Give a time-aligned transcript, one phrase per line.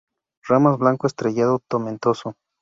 [0.47, 2.33] Ramas blanco estrellado-tomentoso.